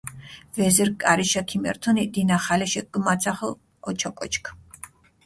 [0.57, 3.47] ვეზირქ კარიშა ქიმერთჷნი, დინახალეშე გჷმაძახჷ
[3.87, 4.45] ოჩოკოჩქ.